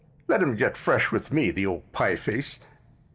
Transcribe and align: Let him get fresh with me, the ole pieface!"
Let 0.27 0.41
him 0.41 0.55
get 0.55 0.77
fresh 0.77 1.11
with 1.11 1.31
me, 1.31 1.51
the 1.51 1.67
ole 1.67 1.83
pieface!" 1.93 2.57